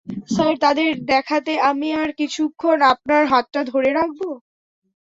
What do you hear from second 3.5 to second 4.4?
ধরে রাখবো।